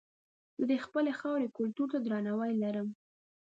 زه 0.59 0.65
د 0.71 0.73
خپلې 0.85 1.11
خاورې 1.19 1.47
کلتور 1.57 1.87
ته 1.93 1.97
درناوی 2.01 2.53
لرم. 2.63 2.87